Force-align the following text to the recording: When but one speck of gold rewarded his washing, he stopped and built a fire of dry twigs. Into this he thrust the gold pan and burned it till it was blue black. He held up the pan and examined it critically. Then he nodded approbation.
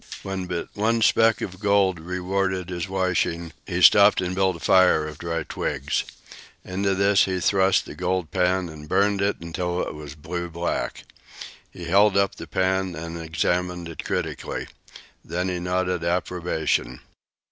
When 0.23 0.47
but 0.47 0.69
one 0.73 1.03
speck 1.03 1.41
of 1.41 1.59
gold 1.59 1.99
rewarded 1.99 2.69
his 2.71 2.89
washing, 2.89 3.53
he 3.67 3.83
stopped 3.83 4.19
and 4.19 4.33
built 4.33 4.55
a 4.55 4.59
fire 4.59 5.07
of 5.07 5.19
dry 5.19 5.43
twigs. 5.43 6.05
Into 6.65 6.95
this 6.95 7.25
he 7.25 7.39
thrust 7.39 7.85
the 7.85 7.93
gold 7.93 8.31
pan 8.31 8.67
and 8.67 8.89
burned 8.89 9.21
it 9.21 9.37
till 9.53 9.79
it 9.83 9.93
was 9.93 10.15
blue 10.15 10.49
black. 10.49 11.03
He 11.69 11.85
held 11.85 12.17
up 12.17 12.33
the 12.33 12.47
pan 12.47 12.95
and 12.95 13.21
examined 13.21 13.87
it 13.87 14.03
critically. 14.03 14.65
Then 15.23 15.49
he 15.49 15.59
nodded 15.59 16.03
approbation. 16.03 17.01